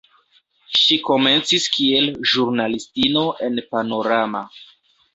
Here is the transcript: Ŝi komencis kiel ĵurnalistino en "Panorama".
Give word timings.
Ŝi 0.79 0.97
komencis 1.09 1.69
kiel 1.77 2.09
ĵurnalistino 2.33 3.25
en 3.49 3.65
"Panorama". 3.71 4.47